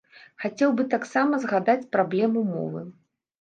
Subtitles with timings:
[0.45, 2.81] Хацеў бы таксама згадаць праблему мовы.